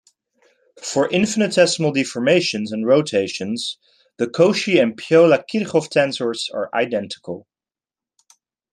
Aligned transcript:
For 0.81 1.09
infinitesimal 1.11 1.93
deformations 1.93 2.71
and 2.71 2.87
rotations, 2.87 3.77
the 4.17 4.25
Cauchy 4.27 4.79
and 4.81 4.97
Piola-Kirchhoff 4.97 5.91
tensors 5.91 6.51
are 6.51 6.71
identical. 6.73 7.45